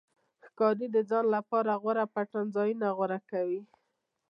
ښکاري 0.47 0.87
د 0.95 0.97
ځان 1.09 1.25
لپاره 1.35 1.79
غوره 1.81 2.05
پټنځایونه 2.15 2.87
غوره 2.97 3.19
کوي. 3.31 3.61